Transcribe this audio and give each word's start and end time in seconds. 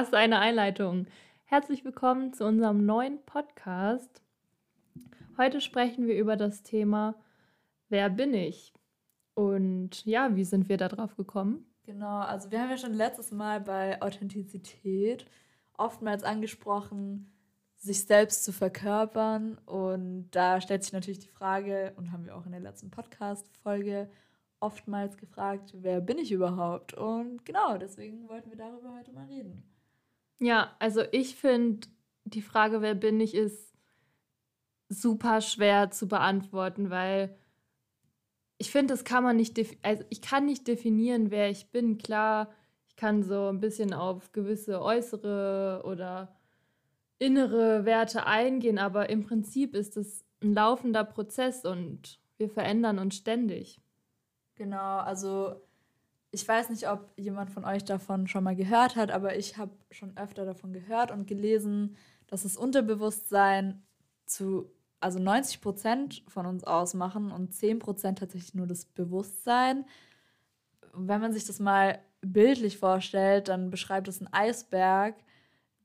Was 0.00 0.14
eine 0.14 0.38
Einleitung. 0.38 1.06
Herzlich 1.44 1.84
willkommen 1.84 2.32
zu 2.32 2.46
unserem 2.46 2.86
neuen 2.86 3.22
Podcast. 3.26 4.22
Heute 5.36 5.60
sprechen 5.60 6.06
wir 6.06 6.16
über 6.16 6.36
das 6.36 6.62
Thema 6.62 7.16
Wer 7.90 8.08
bin 8.08 8.32
ich? 8.32 8.72
Und 9.34 10.06
ja, 10.06 10.34
wie 10.34 10.44
sind 10.44 10.70
wir 10.70 10.78
da 10.78 10.88
drauf 10.88 11.16
gekommen? 11.16 11.66
Genau, 11.82 12.20
also 12.20 12.50
wir 12.50 12.62
haben 12.62 12.70
ja 12.70 12.78
schon 12.78 12.94
letztes 12.94 13.30
Mal 13.30 13.60
bei 13.60 14.00
Authentizität 14.00 15.26
oftmals 15.76 16.24
angesprochen, 16.24 17.30
sich 17.76 18.06
selbst 18.06 18.42
zu 18.44 18.54
verkörpern. 18.54 19.58
Und 19.66 20.30
da 20.30 20.62
stellt 20.62 20.82
sich 20.82 20.94
natürlich 20.94 21.18
die 21.18 21.28
Frage, 21.28 21.92
und 21.98 22.10
haben 22.10 22.24
wir 22.24 22.38
auch 22.38 22.46
in 22.46 22.52
der 22.52 22.62
letzten 22.62 22.90
Podcast-Folge 22.90 24.08
oftmals 24.60 25.18
gefragt, 25.18 25.74
wer 25.74 26.00
bin 26.00 26.16
ich 26.16 26.32
überhaupt? 26.32 26.94
Und 26.94 27.44
genau, 27.44 27.76
deswegen 27.76 28.30
wollten 28.30 28.48
wir 28.48 28.56
darüber 28.56 28.94
heute 28.94 29.12
mal 29.12 29.26
reden. 29.26 29.62
Ja, 30.40 30.74
also 30.78 31.02
ich 31.12 31.36
finde, 31.36 31.86
die 32.24 32.42
Frage, 32.42 32.80
wer 32.80 32.94
bin 32.94 33.20
ich, 33.20 33.34
ist 33.34 33.74
super 34.88 35.40
schwer 35.40 35.90
zu 35.90 36.08
beantworten, 36.08 36.90
weil 36.90 37.36
ich 38.58 38.70
finde, 38.70 38.92
das 38.94 39.04
kann 39.04 39.22
man 39.22 39.36
nicht, 39.36 39.58
also 39.82 40.04
ich 40.10 40.22
kann 40.22 40.46
nicht 40.46 40.66
definieren, 40.66 41.30
wer 41.30 41.50
ich 41.50 41.70
bin. 41.70 41.98
Klar, 41.98 42.52
ich 42.88 42.96
kann 42.96 43.22
so 43.22 43.48
ein 43.48 43.60
bisschen 43.60 43.94
auf 43.94 44.32
gewisse 44.32 44.82
äußere 44.82 45.82
oder 45.84 46.36
innere 47.18 47.84
Werte 47.84 48.26
eingehen, 48.26 48.78
aber 48.78 49.10
im 49.10 49.24
Prinzip 49.24 49.74
ist 49.74 49.96
es 49.96 50.24
ein 50.42 50.54
laufender 50.54 51.04
Prozess 51.04 51.64
und 51.64 52.18
wir 52.38 52.48
verändern 52.48 52.98
uns 52.98 53.16
ständig. 53.16 53.78
Genau, 54.56 54.98
also 54.98 55.60
ich 56.32 56.46
weiß 56.46 56.70
nicht, 56.70 56.88
ob 56.88 57.10
jemand 57.16 57.50
von 57.50 57.64
euch 57.64 57.84
davon 57.84 58.26
schon 58.28 58.44
mal 58.44 58.54
gehört 58.54 58.96
hat, 58.96 59.10
aber 59.10 59.36
ich 59.36 59.56
habe 59.56 59.72
schon 59.90 60.16
öfter 60.16 60.44
davon 60.44 60.72
gehört 60.72 61.10
und 61.10 61.26
gelesen, 61.26 61.96
dass 62.28 62.44
das 62.44 62.56
Unterbewusstsein 62.56 63.82
zu 64.26 64.70
also 65.00 65.18
90 65.18 65.60
Prozent 65.60 66.22
von 66.28 66.46
uns 66.46 66.62
ausmachen 66.64 67.32
und 67.32 67.54
10 67.54 67.78
Prozent 67.78 68.18
tatsächlich 68.18 68.54
nur 68.54 68.66
das 68.66 68.84
Bewusstsein. 68.84 69.86
Wenn 70.92 71.20
man 71.20 71.32
sich 71.32 71.46
das 71.46 71.58
mal 71.58 71.98
bildlich 72.20 72.78
vorstellt, 72.78 73.48
dann 73.48 73.70
beschreibt 73.70 74.08
es 74.08 74.20
einen 74.20 74.32
Eisberg, 74.32 75.14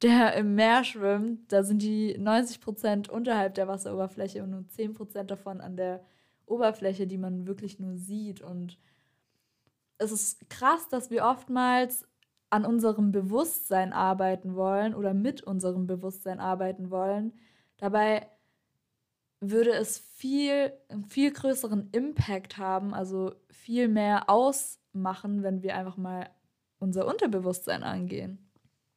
der 0.01 0.33
im 0.35 0.55
Meer 0.55 0.83
schwimmt. 0.83 1.51
Da 1.51 1.63
sind 1.63 1.81
die 1.81 2.17
90 2.17 2.59
Prozent 2.59 3.09
unterhalb 3.09 3.55
der 3.55 3.67
Wasseroberfläche 3.67 4.43
und 4.43 4.49
nur 4.49 4.67
10 4.67 4.93
Prozent 4.93 5.31
davon 5.31 5.61
an 5.61 5.77
der 5.77 6.03
Oberfläche, 6.45 7.07
die 7.07 7.17
man 7.17 7.47
wirklich 7.47 7.79
nur 7.79 7.95
sieht. 7.95 8.41
Und 8.41 8.77
es 9.97 10.11
ist 10.11 10.49
krass, 10.49 10.87
dass 10.89 11.09
wir 11.09 11.25
oftmals 11.25 12.07
an 12.49 12.65
unserem 12.65 13.11
Bewusstsein 13.11 13.93
arbeiten 13.93 14.55
wollen 14.55 14.93
oder 14.93 15.13
mit 15.13 15.43
unserem 15.43 15.87
Bewusstsein 15.87 16.39
arbeiten 16.39 16.89
wollen. 16.89 17.33
Dabei 17.77 18.29
würde 19.41 19.71
es 19.71 19.97
viel, 19.97 20.71
einen 20.89 21.05
viel 21.05 21.31
größeren 21.31 21.89
Impact 21.91 22.57
haben, 22.57 22.93
also 22.93 23.33
viel 23.49 23.87
mehr 23.87 24.29
ausmachen, 24.29 25.43
wenn 25.43 25.63
wir 25.63 25.75
einfach 25.75 25.97
mal 25.97 26.29
unser 26.79 27.07
Unterbewusstsein 27.07 27.83
angehen. 27.83 28.39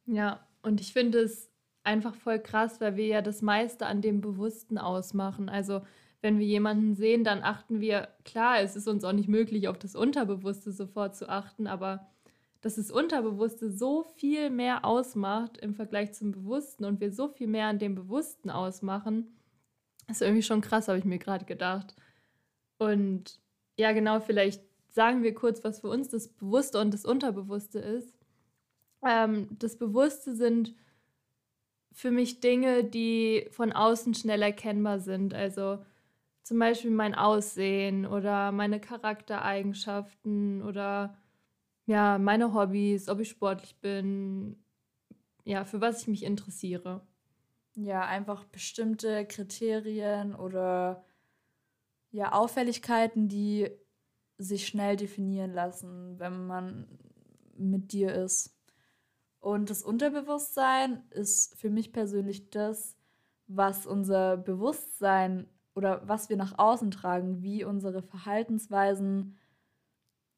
Ja, 0.06 0.46
und 0.62 0.80
ich 0.80 0.92
finde 0.92 1.20
es 1.20 1.50
einfach 1.84 2.14
voll 2.14 2.38
krass, 2.38 2.80
weil 2.80 2.96
wir 2.96 3.06
ja 3.06 3.22
das 3.22 3.42
meiste 3.42 3.86
an 3.86 4.02
dem 4.02 4.20
Bewussten 4.20 4.78
ausmachen. 4.78 5.48
Also 5.48 5.82
wenn 6.20 6.38
wir 6.38 6.46
jemanden 6.46 6.94
sehen, 6.94 7.24
dann 7.24 7.42
achten 7.42 7.80
wir, 7.80 8.08
klar, 8.24 8.60
es 8.60 8.76
ist 8.76 8.88
uns 8.88 9.04
auch 9.04 9.12
nicht 9.12 9.28
möglich, 9.28 9.68
auf 9.68 9.78
das 9.78 9.94
Unterbewusste 9.94 10.72
sofort 10.72 11.16
zu 11.16 11.28
achten, 11.28 11.66
aber 11.66 12.08
dass 12.60 12.74
das 12.74 12.90
Unterbewusste 12.90 13.70
so 13.70 14.02
viel 14.16 14.50
mehr 14.50 14.84
ausmacht 14.84 15.58
im 15.58 15.74
Vergleich 15.74 16.12
zum 16.12 16.32
Bewussten 16.32 16.84
und 16.84 17.00
wir 17.00 17.12
so 17.12 17.28
viel 17.28 17.46
mehr 17.46 17.66
an 17.68 17.78
dem 17.78 17.94
Bewussten 17.94 18.50
ausmachen, 18.50 19.38
ist 20.08 20.22
irgendwie 20.22 20.42
schon 20.42 20.60
krass, 20.60 20.88
habe 20.88 20.98
ich 20.98 21.04
mir 21.04 21.18
gerade 21.18 21.44
gedacht. 21.44 21.94
Und 22.78 23.40
ja, 23.76 23.92
genau, 23.92 24.18
vielleicht 24.18 24.62
sagen 24.88 25.22
wir 25.22 25.34
kurz, 25.34 25.62
was 25.62 25.80
für 25.80 25.88
uns 25.88 26.08
das 26.08 26.28
Bewusste 26.28 26.80
und 26.80 26.92
das 26.92 27.04
Unterbewusste 27.04 27.78
ist. 27.78 28.18
Ähm, 29.06 29.48
das 29.58 29.76
Bewusste 29.76 30.34
sind 30.34 30.74
für 31.92 32.10
mich 32.10 32.40
Dinge, 32.40 32.82
die 32.82 33.46
von 33.50 33.72
außen 33.72 34.14
schnell 34.14 34.42
erkennbar 34.42 34.98
sind. 34.98 35.34
Also 35.34 35.78
zum 36.48 36.58
Beispiel 36.58 36.90
mein 36.90 37.14
Aussehen 37.14 38.06
oder 38.06 38.52
meine 38.52 38.80
Charaktereigenschaften 38.80 40.62
oder 40.62 41.14
ja, 41.84 42.16
meine 42.16 42.54
Hobbys, 42.54 43.10
ob 43.10 43.20
ich 43.20 43.28
sportlich 43.28 43.78
bin, 43.82 44.56
ja, 45.44 45.66
für 45.66 45.82
was 45.82 46.00
ich 46.00 46.08
mich 46.08 46.22
interessiere. 46.22 47.06
Ja, 47.74 48.06
einfach 48.06 48.44
bestimmte 48.44 49.26
Kriterien 49.26 50.34
oder 50.34 51.04
ja, 52.12 52.32
Auffälligkeiten, 52.32 53.28
die 53.28 53.68
sich 54.38 54.66
schnell 54.66 54.96
definieren 54.96 55.52
lassen, 55.52 56.18
wenn 56.18 56.46
man 56.46 56.98
mit 57.58 57.92
dir 57.92 58.14
ist. 58.14 58.58
Und 59.38 59.68
das 59.68 59.82
Unterbewusstsein 59.82 61.02
ist 61.10 61.58
für 61.58 61.68
mich 61.68 61.92
persönlich 61.92 62.48
das, 62.48 62.96
was 63.48 63.84
unser 63.84 64.38
Bewusstsein 64.38 65.46
oder 65.78 66.02
was 66.08 66.28
wir 66.28 66.36
nach 66.36 66.58
außen 66.58 66.90
tragen, 66.90 67.40
wie 67.40 67.62
unsere 67.62 68.02
Verhaltensweisen 68.02 69.38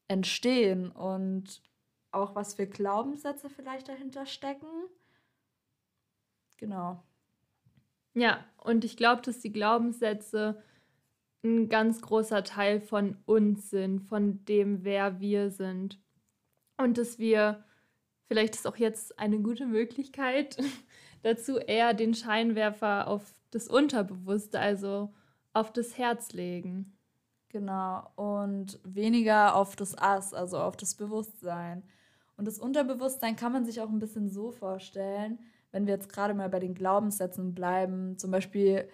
entstehen 0.07 0.91
und 0.91 1.63
auch 2.11 2.35
was 2.35 2.53
für 2.53 2.67
Glaubenssätze 2.67 3.49
vielleicht 3.49 3.89
dahinter 3.89 4.27
stecken. 4.27 4.67
Genau. 6.57 7.03
Ja, 8.13 8.45
und 8.57 8.85
ich 8.85 8.97
glaube, 8.97 9.23
dass 9.23 9.39
die 9.39 9.51
Glaubenssätze 9.51 10.61
ein 11.43 11.69
ganz 11.69 12.03
großer 12.03 12.43
Teil 12.43 12.79
von 12.79 13.17
uns 13.25 13.71
sind, 13.71 14.01
von 14.01 14.45
dem, 14.45 14.83
wer 14.83 15.19
wir 15.19 15.49
sind. 15.49 15.99
Und 16.77 16.99
dass 16.99 17.17
wir, 17.17 17.63
vielleicht 18.27 18.53
ist 18.53 18.67
auch 18.67 18.77
jetzt 18.77 19.17
eine 19.17 19.39
gute 19.39 19.65
Möglichkeit, 19.65 20.57
dazu 21.23 21.57
eher 21.57 21.95
den 21.95 22.13
Scheinwerfer 22.13 23.07
auf 23.07 23.23
das 23.49 23.67
Unterbewusste, 23.67 24.59
also 24.59 25.11
auf 25.53 25.71
das 25.71 25.97
Herz 25.97 26.33
legen. 26.33 26.97
Genau, 27.49 28.09
und 28.15 28.79
weniger 28.83 29.55
auf 29.55 29.75
das 29.75 29.97
Ass, 29.97 30.33
also 30.33 30.57
auf 30.59 30.77
das 30.77 30.95
Bewusstsein. 30.95 31.83
Und 32.37 32.45
das 32.45 32.59
Unterbewusstsein 32.59 33.35
kann 33.35 33.51
man 33.51 33.65
sich 33.65 33.81
auch 33.81 33.89
ein 33.89 33.99
bisschen 33.99 34.29
so 34.29 34.51
vorstellen, 34.51 35.39
wenn 35.71 35.85
wir 35.85 35.93
jetzt 35.93 36.11
gerade 36.11 36.33
mal 36.33 36.49
bei 36.49 36.59
den 36.59 36.73
Glaubenssätzen 36.73 37.53
bleiben. 37.53 38.17
Zum 38.17 38.31
Beispiel, 38.31 38.87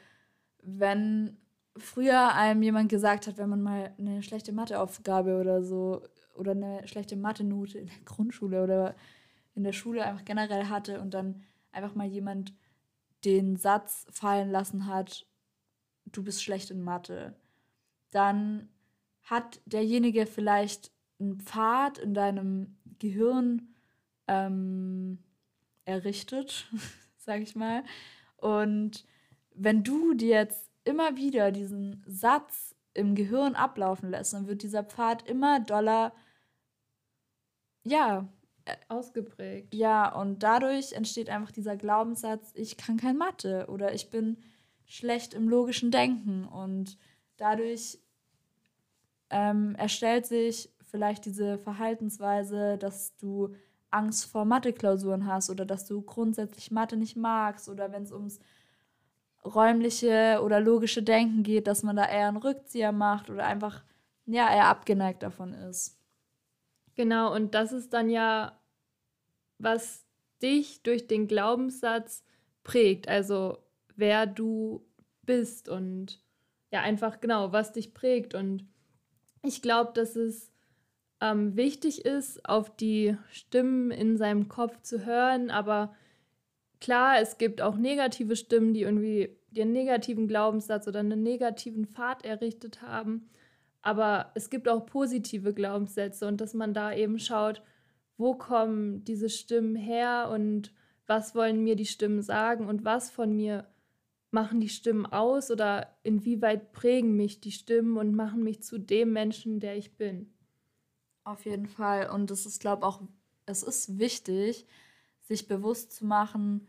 wenn 0.62 1.38
früher 1.78 2.34
einem 2.34 2.63
jemand 2.63 2.89
gesagt 2.89 3.28
hat, 3.28 3.38
wenn 3.38 3.50
man 3.50 3.62
mal 3.62 3.94
eine 3.97 4.24
schlechte 4.24 4.51
Matheaufgabe 4.51 5.39
oder 5.39 5.63
so 5.63 6.01
oder 6.35 6.51
eine 6.51 6.88
schlechte 6.88 7.16
Mathe-Note 7.16 7.78
in 7.78 7.88
der 7.88 8.00
Grundschule 8.06 8.63
oder 8.63 8.95
in 9.53 9.63
der 9.63 9.74
Schule 9.74 10.03
einfach 10.03 10.25
generell 10.25 10.66
hatte 10.66 11.00
und 11.00 11.13
dann 11.13 11.44
einfach 11.72 11.95
mal 11.95 12.07
jemand 12.07 12.53
den 13.25 13.56
Satz 13.56 14.06
fallen 14.12 14.50
lassen 14.50 14.88
hat, 14.88 15.25
du 16.12 16.23
bist 16.23 16.44
schlecht 16.44 16.72
in 16.72 16.81
Mathe, 16.81 17.35
dann 18.12 18.69
hat 19.23 19.59
derjenige 19.66 20.25
vielleicht 20.25 20.91
einen 21.19 21.40
Pfad 21.40 21.97
in 21.97 22.13
deinem 22.13 22.78
Gehirn 23.00 23.73
ähm, 24.28 25.19
errichtet, 25.85 26.72
sag 27.18 27.42
ich 27.42 27.56
mal. 27.56 27.83
Und 28.38 29.06
wenn 29.54 29.83
du 29.83 30.13
dir 30.13 30.36
jetzt 30.36 30.69
immer 30.83 31.18
wieder 31.18 31.51
diesen 31.51 32.04
Satz 32.06 32.75
im 32.94 33.15
Gehirn 33.15 33.56
ablaufen 33.56 34.10
lässt, 34.10 34.33
dann 34.33 34.48
wird 34.48 34.63
dieser 34.63 34.83
Pfad 34.83 35.27
immer 35.27 35.60
doller, 35.60 36.13
ja, 37.83 38.27
ausgeprägt. 38.89 39.74
Ja, 39.74 40.13
und 40.13 40.44
dadurch 40.44 40.94
entsteht 40.94 41.30
einfach 41.30 41.51
dieser 41.51 41.77
Glaubenssatz, 41.77 42.51
ich 42.53 42.77
kann 42.77 42.98
kein 42.98 43.18
Mathe 43.18 43.68
oder 43.69 43.94
ich 43.94 44.10
bin 44.10 44.38
schlecht 44.88 45.34
im 45.34 45.50
logischen 45.50 45.92
Denken 45.92 46.45
und 46.45 46.98
dadurch 47.36 48.00
ähm, 49.30 49.75
erstellt 49.75 50.25
sich 50.25 50.72
vielleicht 50.89 51.25
diese 51.25 51.57
Verhaltensweise, 51.57 52.78
dass 52.78 53.16
du 53.18 53.54
Angst 53.92 54.25
vor 54.25 54.45
Mathe-Klausuren 54.45 55.28
hast 55.28 55.50
oder 55.50 55.66
dass 55.66 55.86
du 55.86 56.01
grundsätzlich 56.01 56.72
Mathe 56.72 56.98
nicht 56.98 57.18
magst 57.18 57.69
oder 57.69 57.92
wenn 57.92 58.04
es 58.04 58.12
ums 58.12 58.39
räumliche 59.45 60.42
oder 60.44 60.60
logische 60.60 61.04
Denken 61.04 61.44
geht, 61.44 61.68
dass 61.68 61.84
man 61.84 61.95
da 61.95 62.06
eher 62.06 62.28
einen 62.28 62.38
Rückzieher 62.38 62.92
macht 62.92 63.30
oder 63.30 63.45
einfach 63.45 63.84
ja 64.25 64.54
eher 64.54 64.66
abgeneigt 64.68 65.24
davon 65.24 65.54
ist. 65.54 65.98
Genau, 66.95 67.34
und 67.34 67.54
das 67.54 67.72
ist 67.72 67.94
dann 67.94 68.10
ja, 68.10 68.60
was 69.57 70.06
dich 70.42 70.81
durch 70.84 71.07
den 71.07 71.28
Glaubenssatz 71.28 72.24
prägt. 72.63 73.07
Also 73.07 73.57
wer 73.97 74.25
du 74.25 74.85
bist 75.23 75.67
und 75.67 76.21
ja, 76.71 76.81
einfach 76.81 77.19
genau, 77.19 77.51
was 77.51 77.73
dich 77.73 77.94
prägt. 77.94 78.33
Und 78.33 78.67
ich 79.44 79.61
glaube, 79.61 79.91
dass 79.94 80.15
es 80.15 80.51
ähm, 81.21 81.55
wichtig 81.55 82.05
ist, 82.05 82.47
auf 82.47 82.75
die 82.75 83.17
Stimmen 83.31 83.91
in 83.91 84.17
seinem 84.17 84.47
Kopf 84.47 84.81
zu 84.81 85.05
hören. 85.05 85.49
Aber 85.49 85.95
klar, 86.79 87.19
es 87.19 87.38
gibt 87.38 87.61
auch 87.61 87.77
negative 87.77 88.35
Stimmen, 88.35 88.73
die 88.73 88.81
irgendwie 88.81 89.38
den 89.49 89.71
negativen 89.71 90.27
Glaubenssatz 90.27 90.88
oder 90.88 91.00
einen 91.00 91.23
negativen 91.23 91.85
Pfad 91.85 92.25
errichtet 92.25 92.81
haben. 92.81 93.29
Aber 93.81 94.31
es 94.35 94.50
gibt 94.50 94.67
auch 94.67 94.85
positive 94.85 95.53
Glaubenssätze 95.53 96.27
und 96.27 96.41
dass 96.41 96.53
man 96.53 96.73
da 96.73 96.93
eben 96.93 97.19
schaut, 97.19 97.61
wo 98.17 98.35
kommen 98.35 99.03
diese 99.05 99.29
Stimmen 99.29 99.75
her 99.75 100.29
und 100.31 100.73
was 101.05 101.35
wollen 101.35 101.63
mir 101.63 101.75
die 101.75 101.85
Stimmen 101.85 102.21
sagen 102.21 102.67
und 102.67 102.83
was 102.83 103.09
von 103.09 103.33
mir 103.35 103.65
machen 104.31 104.59
die 104.59 104.69
Stimmen 104.69 105.06
aus 105.06 105.51
oder 105.51 105.97
inwieweit 106.03 106.71
prägen 106.71 107.15
mich 107.15 107.39
die 107.39 107.51
Stimmen 107.51 107.97
und 107.97 108.15
machen 108.15 108.44
mich 108.44 108.62
zu 108.62 108.77
dem 108.77 109.13
Menschen, 109.13 109.59
der 109.59 109.77
ich 109.77 109.95
bin. 109.95 110.33
Auf 111.24 111.45
jeden 111.45 111.68
Fall. 111.68 112.09
Und 112.09 112.31
es 112.31 112.45
ist, 112.45 112.59
glaube 112.59 112.81
ich, 112.81 112.85
auch, 112.85 113.01
es 113.45 113.63
ist 113.63 114.00
wichtig, 114.00 114.65
sich 115.21 115.47
bewusst 115.47 115.91
zu 115.91 116.06
machen, 116.06 116.68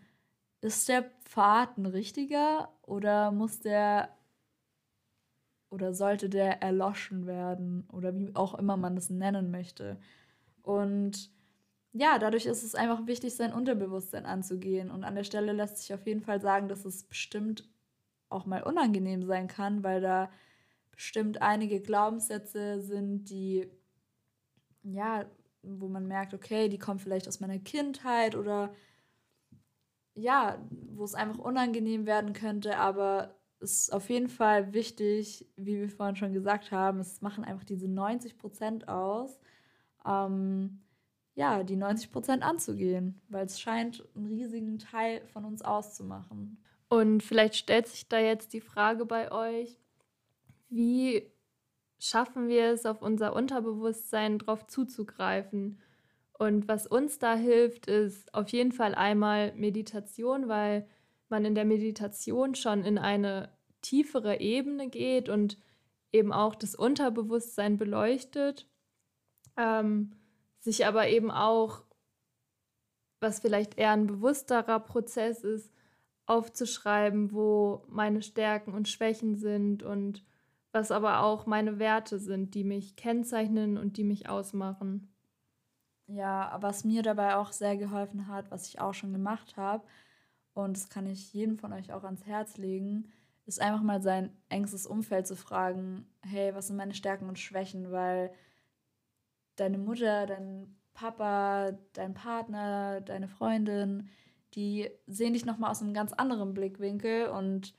ist 0.61 0.89
der 0.89 1.03
Pfad 1.25 1.79
ein 1.79 1.87
richtiger 1.87 2.73
oder 2.83 3.31
muss 3.31 3.61
der 3.61 4.17
oder 5.71 5.93
sollte 5.93 6.29
der 6.29 6.63
erloschen 6.63 7.27
werden 7.27 7.87
oder 7.93 8.17
wie 8.17 8.35
auch 8.35 8.55
immer 8.55 8.77
man 8.77 8.97
das 8.97 9.11
nennen 9.11 9.51
möchte. 9.51 10.01
Und 10.63 11.31
ja, 11.99 12.19
dadurch 12.21 12.47
ist 12.47 12.63
es 12.63 12.77
einfach 12.77 13.09
wichtig, 13.09 13.35
sein 13.35 13.53
Unterbewusstsein 13.53 14.25
anzugehen. 14.25 14.89
Und 14.93 15.03
an 15.03 15.17
der 15.17 15.25
Stelle 15.25 15.53
lässt 15.53 15.79
sich 15.79 15.93
auf 15.93 16.07
jeden 16.07 16.21
Fall 16.21 16.41
sagen, 16.41 16.69
dass 16.69 16.85
es 16.85 17.03
bestimmt 17.03 17.69
auch 18.29 18.47
mal 18.47 18.63
unangenehm 18.63 19.25
sein 19.25 19.49
kann, 19.49 19.83
weil 19.83 20.01
da 20.01 20.31
bestimmt 20.93 21.43
einige 21.43 21.81
Glaubenssätze 21.81 22.81
sind, 22.81 23.25
die, 23.31 23.69
ja, 24.85 25.29
wo 25.63 25.89
man 25.89 26.07
merkt, 26.07 26.35
okay, 26.35 26.69
die 26.69 26.79
kommen 26.79 27.01
vielleicht 27.01 27.27
aus 27.27 27.41
meiner 27.41 27.59
Kindheit 27.59 28.37
oder 28.37 28.73
ja, 30.15 30.65
wo 30.71 31.03
es 31.03 31.15
einfach 31.15 31.39
unangenehm 31.39 32.07
werden 32.07 32.33
könnte, 32.33 32.79
aber 32.79 33.35
es 33.59 33.81
ist 33.81 33.93
auf 33.93 34.09
jeden 34.09 34.29
Fall 34.29 34.73
wichtig, 34.73 35.49
wie 35.57 35.81
wir 35.81 35.91
vorhin 35.91 36.15
schon 36.15 36.33
gesagt 36.33 36.71
haben, 36.71 37.01
es 37.01 37.23
machen 37.23 37.45
einfach 37.45 37.65
diese 37.65 37.89
90 37.89 38.39
Prozent 38.39 38.89
aus. 38.89 39.41
Ähm, 40.07 40.81
ja, 41.39 41.63
die 41.63 41.77
90 41.77 42.11
Prozent 42.11 42.43
anzugehen, 42.43 43.21
weil 43.29 43.47
es 43.47 43.61
scheint 43.61 44.03
einen 44.17 44.27
riesigen 44.27 44.81
Teil 44.81 45.25
von 45.33 45.45
uns 45.45 45.63
auszumachen. 45.63 46.59
Und 46.89 47.23
vielleicht 47.23 47.55
stellt 47.55 47.87
sich 47.87 48.09
da 48.09 48.19
jetzt 48.19 48.53
die 48.55 48.61
Frage 48.61 49.07
bei 49.07 49.31
euch, 49.31 49.79
wie 50.69 51.31
schaffen 52.01 52.49
wir 52.49 52.73
es, 52.73 52.87
auf 52.87 53.03
unser 53.03 53.37
Unterbewusstsein 53.37 54.41
drauf 54.41 54.67
zuzugreifen? 54.67 55.79
Und 56.33 56.67
was 56.67 56.89
uns 56.89 57.21
da 57.21 57.37
hilft, 57.37 57.87
ist 57.87 58.35
auf 58.35 58.49
jeden 58.49 58.73
Fall 58.73 58.97
einmal 58.97 59.55
Meditation, 59.55 60.49
weil 60.49 60.89
man 61.29 61.45
in 61.45 61.55
der 61.55 61.65
Meditation 61.65 62.57
schon 62.57 62.83
in 62.83 62.99
eine 62.99 63.53
tiefere 63.81 64.41
Ebene 64.41 64.89
geht 64.89 65.29
und 65.29 65.57
eben 66.11 66.33
auch 66.33 66.57
das 66.57 66.75
Unterbewusstsein 66.75 67.77
beleuchtet. 67.77 68.67
Ähm, 69.57 70.17
sich 70.61 70.87
aber 70.87 71.09
eben 71.09 71.31
auch, 71.31 71.83
was 73.21 73.41
vielleicht 73.41 73.79
eher 73.79 73.93
ein 73.93 74.07
bewussterer 74.07 74.81
Prozess 74.81 75.43
ist, 75.45 75.73
aufzuschreiben, 76.27 77.33
wo 77.33 77.85
meine 77.89 78.23
Stärken 78.23 78.75
und 78.75 78.89
Schwächen 78.89 79.37
sind 79.37 79.83
und 79.83 80.25
was 80.73 80.91
aber 80.91 81.23
auch 81.23 81.47
meine 81.47 81.79
Werte 81.79 82.19
sind, 82.19 82.55
die 82.55 82.65
mich 82.65 82.97
kennzeichnen 82.97 83.79
und 83.79 83.97
die 83.97 84.05
mich 84.05 84.29
ausmachen. 84.29 85.13
Ja, 86.07 86.57
was 86.61 86.85
mir 86.85 87.03
dabei 87.03 87.37
auch 87.37 87.53
sehr 87.53 87.77
geholfen 87.77 88.29
hat, 88.29 88.51
was 88.51 88.69
ich 88.69 88.81
auch 88.81 88.95
schon 88.95 89.13
gemacht 89.13 89.57
habe, 89.57 89.85
und 90.55 90.77
das 90.77 90.89
kann 90.89 91.07
ich 91.07 91.33
jedem 91.33 91.57
von 91.57 91.73
euch 91.73 91.93
auch 91.93 92.03
ans 92.03 92.27
Herz 92.27 92.57
legen, 92.57 93.13
ist 93.47 93.61
einfach 93.61 93.83
mal 93.83 94.03
sein 94.03 94.37
engstes 94.49 94.87
Umfeld 94.87 95.27
zu 95.27 95.37
fragen, 95.37 96.07
hey, 96.21 96.55
was 96.55 96.67
sind 96.67 96.77
meine 96.77 96.95
Stärken 96.95 97.29
und 97.29 97.39
Schwächen, 97.39 97.91
weil 97.93 98.33
deine 99.61 99.79
Mutter, 99.79 100.27
dein 100.27 100.77
Papa, 100.95 101.79
dein 101.93 102.15
Partner, 102.15 103.01
deine 103.01 103.29
Freundin, 103.29 104.09
die 104.55 104.91
sehen 105.07 105.35
dich 105.35 105.45
nochmal 105.45 105.71
aus 105.71 105.83
einem 105.83 105.95
ganz 105.95 106.13
anderen 106.13 106.55
Blickwinkel 106.55 107.29
und 107.29 107.75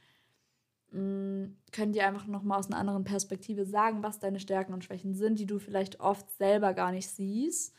mh, 0.92 1.02
mm, 1.02 1.58
können 1.72 1.94
dir 1.94 2.08
einfach 2.08 2.28
nochmal 2.28 2.60
aus 2.60 2.68
einer 2.68 2.78
anderen 2.78 3.04
Perspektive 3.04 3.66
sagen, 3.66 4.04
was 4.04 4.20
deine 4.20 4.40
Stärken 4.40 4.74
und 4.74 4.84
Schwächen 4.84 5.16
sind, 5.16 5.40
die 5.40 5.46
du 5.46 5.60
vielleicht 5.60 6.00
oft 6.00 6.30
selber 6.38 6.74
gar 6.74 6.92
nicht 6.92 7.10
siehst. 7.10 7.76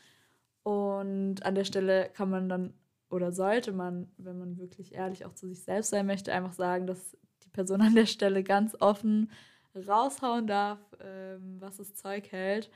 Und 0.63 1.43
an 1.43 1.55
der 1.55 1.63
Stelle 1.63 2.09
kann 2.13 2.29
man 2.29 2.49
dann 2.49 2.73
oder 3.09 3.31
sollte 3.31 3.73
man, 3.73 4.09
wenn 4.17 4.37
man 4.37 4.57
wirklich 4.57 4.93
ehrlich 4.93 5.25
auch 5.25 5.33
zu 5.33 5.47
sich 5.47 5.63
selbst 5.63 5.89
sein 5.89 6.05
möchte, 6.05 6.33
einfach 6.33 6.53
sagen, 6.53 6.87
dass 6.87 7.17
die 7.43 7.49
Person 7.49 7.81
an 7.81 7.95
der 7.95 8.05
Stelle 8.05 8.43
ganz 8.43 8.75
offen 8.79 9.31
raushauen 9.75 10.47
darf, 10.47 10.79
ähm, 11.01 11.57
was 11.59 11.77
das 11.77 11.95
Zeug 11.95 12.31
hält. 12.31 12.69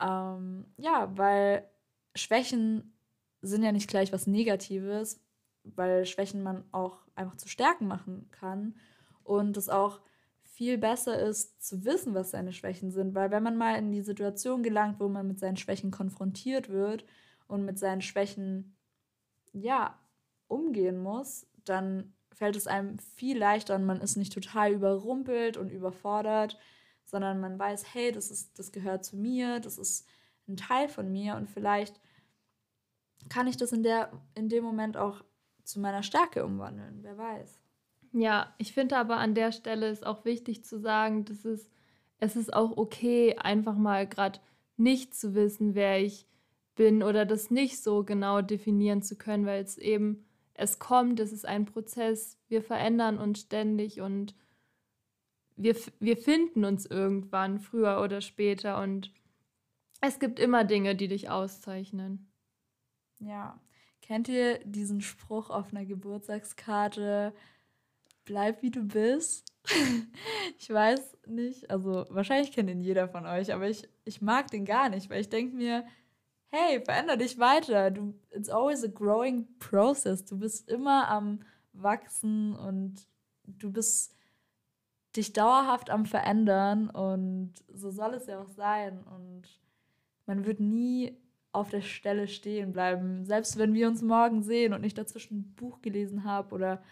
Ähm, 0.00 0.66
ja, 0.76 1.10
weil 1.16 1.68
Schwächen 2.14 2.96
sind 3.42 3.62
ja 3.62 3.72
nicht 3.72 3.88
gleich 3.88 4.12
was 4.12 4.26
Negatives, 4.26 5.20
weil 5.64 6.06
Schwächen 6.06 6.42
man 6.42 6.64
auch 6.72 6.98
einfach 7.14 7.36
zu 7.36 7.48
Stärken 7.48 7.86
machen 7.86 8.28
kann 8.30 8.76
und 9.24 9.56
es 9.56 9.68
auch 9.68 10.00
viel 10.42 10.76
besser 10.76 11.18
ist 11.18 11.62
zu 11.66 11.84
wissen, 11.84 12.14
was 12.14 12.32
seine 12.32 12.52
Schwächen 12.52 12.90
sind, 12.90 13.14
weil 13.14 13.30
wenn 13.30 13.42
man 13.42 13.56
mal 13.56 13.76
in 13.78 13.92
die 13.92 14.02
Situation 14.02 14.62
gelangt, 14.62 15.00
wo 15.00 15.08
man 15.08 15.26
mit 15.26 15.38
seinen 15.38 15.56
Schwächen 15.56 15.90
konfrontiert 15.90 16.68
wird 16.68 17.04
und 17.46 17.64
mit 17.64 17.78
seinen 17.78 18.02
Schwächen 18.02 18.76
ja 19.52 19.98
umgehen 20.48 21.02
muss, 21.02 21.46
dann 21.64 22.12
fällt 22.32 22.56
es 22.56 22.66
einem 22.66 22.98
viel 22.98 23.38
leichter 23.38 23.74
und 23.74 23.86
man 23.86 24.00
ist 24.00 24.16
nicht 24.16 24.32
total 24.32 24.72
überrumpelt 24.72 25.56
und 25.56 25.70
überfordert, 25.70 26.58
sondern 27.10 27.40
man 27.40 27.58
weiß, 27.58 27.94
hey, 27.94 28.12
das 28.12 28.30
ist, 28.30 28.58
das 28.58 28.72
gehört 28.72 29.04
zu 29.04 29.16
mir, 29.16 29.60
das 29.60 29.78
ist 29.78 30.06
ein 30.48 30.56
Teil 30.56 30.88
von 30.88 31.10
mir 31.10 31.36
und 31.36 31.48
vielleicht 31.48 32.00
kann 33.28 33.46
ich 33.46 33.56
das 33.56 33.72
in, 33.72 33.82
der, 33.82 34.12
in 34.34 34.48
dem 34.48 34.64
Moment 34.64 34.96
auch 34.96 35.22
zu 35.64 35.80
meiner 35.80 36.02
Stärke 36.02 36.44
umwandeln, 36.44 37.00
wer 37.02 37.18
weiß. 37.18 37.60
Ja, 38.12 38.54
ich 38.58 38.72
finde 38.72 38.96
aber 38.96 39.18
an 39.18 39.34
der 39.34 39.52
Stelle 39.52 39.88
ist 39.88 40.04
auch 40.04 40.24
wichtig 40.24 40.64
zu 40.64 40.80
sagen, 40.80 41.24
dass 41.24 41.44
es, 41.44 41.70
es 42.18 42.36
ist 42.36 42.52
auch 42.52 42.76
okay, 42.76 43.36
einfach 43.36 43.76
mal 43.76 44.06
gerade 44.06 44.40
nicht 44.76 45.14
zu 45.14 45.34
wissen, 45.34 45.74
wer 45.74 46.02
ich 46.02 46.26
bin 46.74 47.02
oder 47.02 47.26
das 47.26 47.50
nicht 47.50 47.82
so 47.82 48.04
genau 48.04 48.40
definieren 48.40 49.02
zu 49.02 49.16
können, 49.16 49.46
weil 49.46 49.62
es 49.62 49.78
eben, 49.78 50.24
es 50.54 50.78
kommt, 50.78 51.20
es 51.20 51.32
ist 51.32 51.46
ein 51.46 51.66
Prozess, 51.66 52.38
wir 52.48 52.62
verändern 52.62 53.18
uns 53.18 53.40
ständig 53.40 54.00
und 54.00 54.34
wir, 55.62 55.76
wir 56.00 56.16
finden 56.16 56.64
uns 56.64 56.86
irgendwann, 56.86 57.58
früher 57.58 58.00
oder 58.00 58.20
später. 58.20 58.80
Und 58.80 59.12
es 60.00 60.18
gibt 60.18 60.38
immer 60.38 60.64
Dinge, 60.64 60.96
die 60.96 61.08
dich 61.08 61.28
auszeichnen. 61.28 62.30
Ja. 63.18 63.60
Kennt 64.00 64.28
ihr 64.28 64.58
diesen 64.64 65.02
Spruch 65.02 65.50
auf 65.50 65.72
einer 65.72 65.84
Geburtstagskarte? 65.84 67.34
Bleib 68.24 68.62
wie 68.62 68.70
du 68.70 68.84
bist. 68.84 69.52
ich 70.58 70.70
weiß 70.70 71.18
nicht, 71.26 71.70
also 71.70 72.06
wahrscheinlich 72.08 72.52
kennt 72.52 72.70
ihn 72.70 72.80
jeder 72.80 73.08
von 73.08 73.26
euch, 73.26 73.52
aber 73.52 73.68
ich, 73.68 73.88
ich 74.04 74.22
mag 74.22 74.50
den 74.50 74.64
gar 74.64 74.88
nicht, 74.88 75.10
weil 75.10 75.20
ich 75.20 75.28
denke 75.28 75.54
mir, 75.54 75.84
hey, 76.48 76.80
veränder 76.80 77.18
dich 77.18 77.38
weiter. 77.38 77.90
Du, 77.90 78.14
it's 78.30 78.48
always 78.48 78.82
a 78.82 78.88
growing 78.88 79.46
process. 79.58 80.24
Du 80.24 80.38
bist 80.38 80.68
immer 80.70 81.08
am 81.08 81.40
Wachsen 81.72 82.56
und 82.56 83.06
du 83.44 83.70
bist 83.70 84.16
dich 85.16 85.32
dauerhaft 85.32 85.90
am 85.90 86.06
Verändern 86.06 86.88
und 86.90 87.52
so 87.72 87.90
soll 87.90 88.14
es 88.14 88.26
ja 88.26 88.40
auch 88.40 88.48
sein. 88.48 89.02
Und 89.04 89.42
man 90.26 90.46
wird 90.46 90.60
nie 90.60 91.16
auf 91.52 91.70
der 91.70 91.80
Stelle 91.80 92.28
stehen 92.28 92.72
bleiben. 92.72 93.24
Selbst 93.24 93.58
wenn 93.58 93.74
wir 93.74 93.88
uns 93.88 94.02
morgen 94.02 94.42
sehen 94.42 94.72
und 94.72 94.84
ich 94.84 94.94
dazwischen 94.94 95.38
ein 95.38 95.54
Buch 95.56 95.82
gelesen 95.82 96.24
habe 96.24 96.54
oder, 96.54 96.82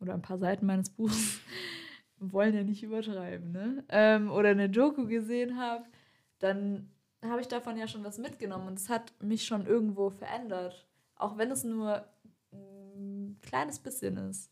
oder 0.00 0.14
ein 0.14 0.22
paar 0.22 0.38
Seiten 0.38 0.66
meines 0.66 0.90
Buchs, 0.90 1.40
wollen 2.18 2.54
ja 2.54 2.64
nicht 2.64 2.82
übertreiben, 2.82 3.52
ne? 3.52 3.84
Ähm, 3.90 4.30
oder 4.30 4.48
eine 4.48 4.68
Doku 4.68 5.06
gesehen 5.06 5.58
habe, 5.58 5.84
dann 6.38 6.90
habe 7.22 7.40
ich 7.40 7.48
davon 7.48 7.76
ja 7.76 7.86
schon 7.86 8.04
was 8.04 8.18
mitgenommen 8.18 8.68
und 8.68 8.78
es 8.78 8.88
hat 8.88 9.12
mich 9.22 9.44
schon 9.44 9.66
irgendwo 9.66 10.10
verändert. 10.10 10.86
Auch 11.16 11.36
wenn 11.36 11.50
es 11.50 11.64
nur 11.64 12.04
ein 12.52 13.38
kleines 13.42 13.78
bisschen 13.78 14.16
ist. 14.16 14.50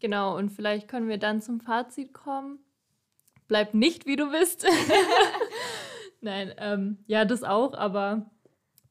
Genau, 0.00 0.36
und 0.36 0.50
vielleicht 0.50 0.88
können 0.88 1.08
wir 1.08 1.18
dann 1.18 1.40
zum 1.40 1.60
Fazit 1.60 2.12
kommen. 2.12 2.60
Bleib 3.48 3.74
nicht, 3.74 4.06
wie 4.06 4.16
du 4.16 4.30
bist. 4.30 4.66
Nein, 6.20 6.52
ähm, 6.58 6.98
ja, 7.06 7.24
das 7.24 7.42
auch, 7.44 7.74
aber 7.74 8.30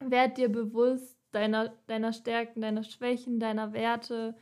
werd 0.00 0.38
dir 0.38 0.50
bewusst 0.50 1.18
deiner, 1.32 1.70
deiner 1.86 2.12
Stärken, 2.12 2.60
deiner 2.60 2.84
Schwächen, 2.84 3.40
deiner 3.40 3.72
Werte 3.72 4.36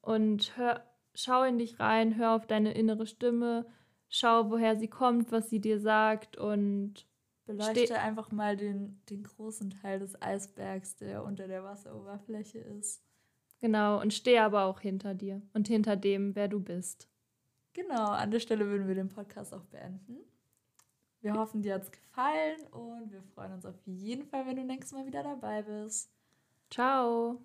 und 0.00 0.56
hör, 0.56 0.84
schau 1.14 1.42
in 1.42 1.58
dich 1.58 1.80
rein, 1.80 2.16
hör 2.16 2.34
auf 2.34 2.46
deine 2.46 2.72
innere 2.72 3.06
Stimme, 3.06 3.66
schau, 4.08 4.50
woher 4.50 4.76
sie 4.76 4.88
kommt, 4.88 5.32
was 5.32 5.50
sie 5.50 5.60
dir 5.60 5.80
sagt 5.80 6.36
und 6.36 7.06
Beleuchte 7.48 7.98
einfach 7.98 8.30
mal 8.30 8.58
den, 8.58 9.00
den 9.08 9.22
großen 9.22 9.70
Teil 9.70 10.00
des 10.00 10.20
Eisbergs, 10.20 10.96
der 10.96 11.24
unter 11.24 11.48
der 11.48 11.64
Wasseroberfläche 11.64 12.58
ist. 12.58 13.02
Genau, 13.60 14.00
und 14.00 14.14
stehe 14.14 14.42
aber 14.42 14.64
auch 14.64 14.80
hinter 14.80 15.14
dir 15.14 15.42
und 15.52 15.66
hinter 15.68 15.96
dem, 15.96 16.34
wer 16.36 16.48
du 16.48 16.60
bist. 16.60 17.08
Genau, 17.72 18.06
an 18.06 18.30
der 18.30 18.40
Stelle 18.40 18.66
würden 18.66 18.86
wir 18.86 18.94
den 18.94 19.08
Podcast 19.08 19.52
auch 19.52 19.64
beenden. 19.64 20.18
Wir 21.20 21.34
hoffen, 21.34 21.62
dir 21.62 21.74
hat 21.74 21.82
es 21.82 21.90
gefallen 21.90 22.60
und 22.70 23.10
wir 23.10 23.22
freuen 23.22 23.52
uns 23.52 23.66
auf 23.66 23.78
jeden 23.84 24.24
Fall, 24.24 24.46
wenn 24.46 24.56
du 24.56 24.64
nächstes 24.64 24.92
Mal 24.92 25.06
wieder 25.06 25.22
dabei 25.22 25.62
bist. 25.62 26.12
Ciao. 26.70 27.40